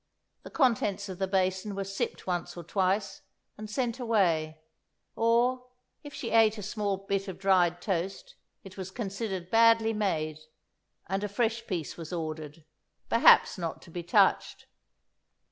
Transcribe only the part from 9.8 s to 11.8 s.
made, and a fresh